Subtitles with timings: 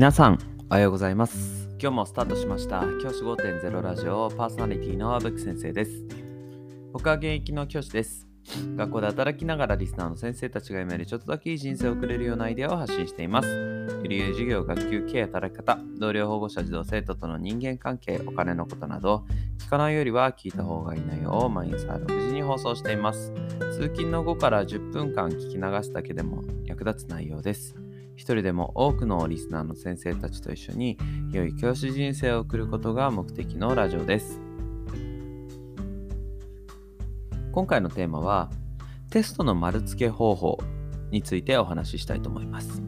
[0.00, 0.38] 皆さん、
[0.70, 1.68] おはようございます。
[1.78, 2.80] 今日もスタートしました。
[3.02, 6.06] 教師5.0ラジオパーソナリティの阿部先生です。
[6.90, 8.26] 僕は現役の教師です。
[8.76, 13.48] 学校で働きながらリスナーの先生たちが夢よりちょっとだけいい人生を送れるようなアイデアを発信しています。
[13.50, 19.26] より良い授業、学級、経営、働き方、同僚、保護者、児童、生徒との人間関係、お金のことなど、
[19.58, 23.34] 聞かないよりは聞いた方がいい内容を毎朝6時に放送しています。
[23.72, 27.76] 通勤の後から10分間聞き流すだけでも役立つ内容です。
[28.20, 30.98] 一人でも多くのリスナーの先生たちと一緒に
[31.32, 34.42] 良い教師人生を送ることが目的のラジオです。
[37.50, 38.50] 今回のテーマは
[39.08, 40.58] テストの丸付け方法
[41.10, 42.82] についてお話ししたいと思います。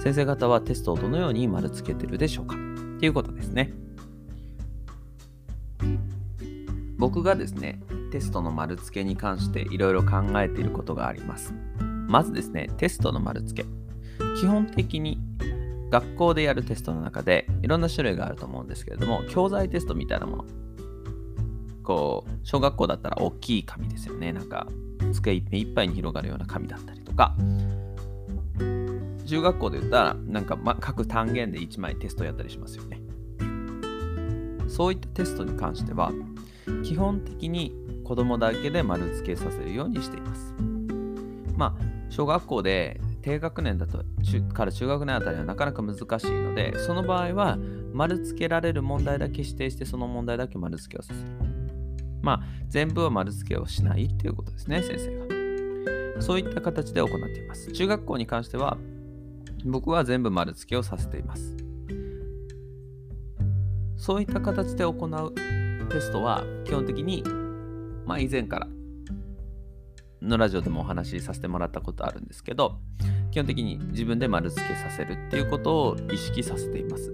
[0.00, 2.54] 先生方はテストをどのように丸付けてるでしょうか？
[2.98, 3.72] ということですね。
[6.98, 7.80] 僕がですね、
[8.12, 11.54] テストの丸付けに関していろいろ考えていることがあります。
[12.06, 13.77] まずですね、テストの丸付け。
[14.40, 15.18] 基本的に
[15.90, 20.44] 学校でやるテストの中でいろんな種類があると思うんですけれども、教材テストみたいなもの。
[21.82, 24.32] こう、小学校だったら大きい紙ですよね。
[24.32, 24.66] なんか、
[25.12, 27.34] 机いっぱいに広がるような紙だったりとか、
[29.24, 33.00] 中学校で言ったら、なんか、ま、各単元で1枚テストやったりしますよね。
[34.68, 36.12] そういったテストに関しては、
[36.84, 37.74] 基本的に
[38.04, 40.54] 子供だけで丸付けさせるようにしています。
[41.56, 47.58] まあ、小学校で低学年だと中から中学年あたりはなかなか難しいので、その場合は
[47.92, 51.28] 丸付けられる問題だけ指定して、その問題だけ丸付けをさせる。
[52.22, 56.22] まあ、全部は丸付けをしないということですね、先生が。
[56.22, 57.70] そういった形で行っています。
[57.72, 58.76] 中学校に関しては、
[59.64, 61.56] 僕は全部丸付けをさせています。
[63.96, 65.34] そういった形で行う
[65.88, 67.24] テストは基本的に、
[68.06, 68.68] まあ、以前から
[70.22, 72.78] のラジオでもお話しさせてもらったことあるんですけど、
[73.30, 77.12] 基本的に自分で丸付けさせるっていうことを意識させています。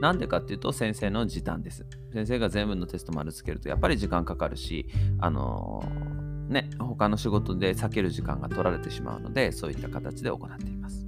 [0.00, 1.86] なんでかっていうと先生の時短です。
[2.12, 11.06] 先生が全部のテスト丸付けるとやっぱり時間かかるし、あのーね、他の仕事で避ける時間が取られてしまうので、そういった形で行っています。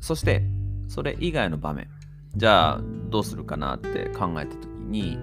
[0.00, 0.42] そして、
[0.88, 1.88] それ以外の場面。
[2.36, 5.18] じゃあ、どうするかなって考えたときに、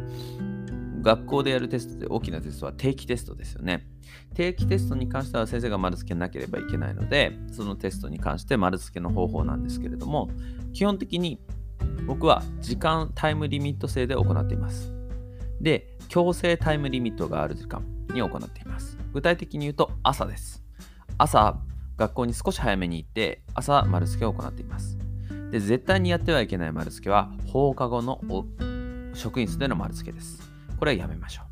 [1.01, 3.87] 学校でやるテストで大きなテストは定期テストですよね。
[4.33, 10.29] 定期テストに関しては先生が丸付けなければいけないので、そのテストに関して丸付けの方法なんですけれども、
[10.73, 11.39] 基本的に
[12.05, 14.93] 僕は時間、タイムリミット制で行っています。
[15.61, 17.83] で、強制タイムリミットがある時間
[18.13, 18.97] に行っています。
[19.13, 20.63] 具体的に言うと朝です。
[21.17, 21.59] 朝、
[21.97, 24.97] 学校に少し早めに行って、朝丸付けを行っています。
[25.51, 28.21] で、絶対にやってはいけない丸付けは放課後の
[29.13, 30.48] 職員室での丸付けです。
[30.79, 31.49] これはやめましょう。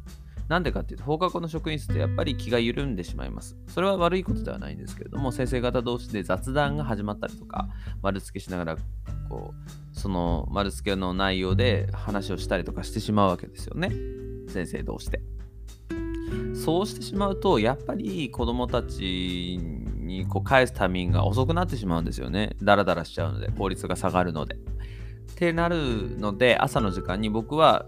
[0.47, 3.57] なんでかっていうと、放課後の職員室ってやっぱり気が緩んでしまいます。
[3.67, 7.67] それは悪いことではないんですけれども、先生方同士で雑談が始まったりとか、
[8.01, 8.77] 丸付けしながら、
[9.29, 13.91] こう、その丸付けの内容で話をしたりとかしてしまうわけですよね。
[14.47, 15.21] 先生同士で。
[16.55, 22.55] そうしてしまうと、やっぱり子供たちにこう返すタイミングが遅くなってしまうんですよね。
[22.63, 24.55] ダラダラしちゃうので、効率が下がるので。
[24.55, 24.59] っ
[25.35, 27.85] てなるので、朝の時間に僕は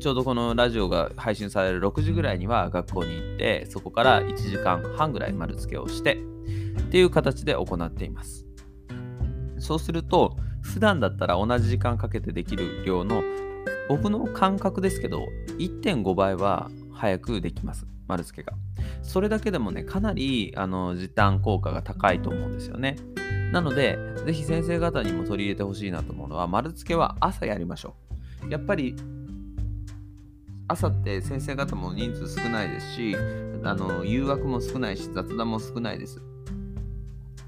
[0.00, 6.18] ちょうどこのラジオが配信される6時ぐらいには学校に行って、そこから1時間半ぐらい丸付けをして、
[6.80, 8.46] っていう形で行っています。
[9.58, 13.24] そうすると、普段だったら同じ時間かけてできる量の、
[13.88, 15.26] 僕の感覚ですけど、
[15.58, 17.86] 1.5倍は早くできます。
[18.06, 18.56] 丸付けが。
[19.02, 22.96] それだけでもね、かなりあの時短効果が高いと思うんですよね。
[23.52, 27.96] なので、ぜひ先生方にも取り入れてほしいなと思うのは、丸付けは朝やりましょ
[28.46, 28.50] う。
[28.50, 28.94] やっぱり
[30.68, 33.16] 朝って先生方も人数少ないですし、
[33.64, 36.22] あの誘惑も少ないし、雑談も少ないです。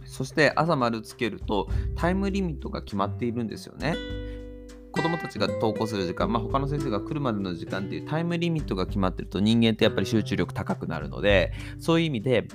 [0.07, 3.95] そして朝丸つけるとタイムリミットが決まっているんですよね。
[4.93, 12.49] 子供たちが登校する時間、まあ、他の先生が来るまでの時間っていうタイムリミットが決まってると人間ってやっぱり集中力高くなるので、そういう意味で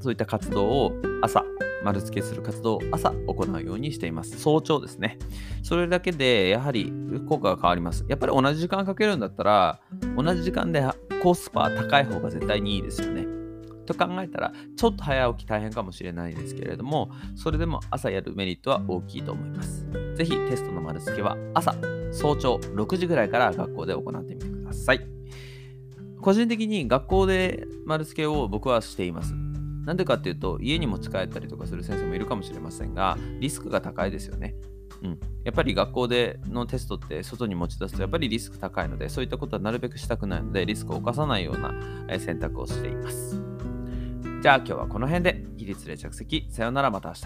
[0.00, 1.44] そういった活動を朝、
[1.84, 4.38] 丸付けする活動を朝行うようにしています。
[4.38, 5.18] 早朝ですね。
[5.62, 6.92] それだけでやはり
[7.28, 8.04] 効果が変わります。
[8.08, 9.80] やっぱり同じ時間かけるんだったら、
[10.16, 10.84] 同じ時間で
[11.22, 13.26] コスパ高い方が絶対にいいですよね。
[13.84, 19.86] と考えたら、ちょっと早起き大変かもしれないですけれども、それでも朝やるメリットは大きいと思います。
[20.14, 21.74] ぜひテストの丸付けは朝、
[22.12, 25.06] 早朝6時ぐらいから学校で行ってみてください。
[26.20, 29.34] 個人的に学校で丸付けを僕はしています。
[29.84, 34.54] なんでかっていうと、家に持ち帰ったりとかする先生もいるかもしれませんが、リスクが高いですよね。
[35.02, 41.74] うん、やっぱり学校でのテストって外に持ち出すとやっぱりリスク高いのでそういったことはなるべくしたくないのでリスクを冒さないような
[42.20, 43.42] 選択をしています
[44.42, 47.22] じゃあ今日はこの辺で起立で着席さようならまた明日。